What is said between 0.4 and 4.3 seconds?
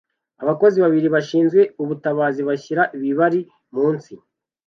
abakozi babiri bashinzwe ubutabazi bashyira ibibari munsi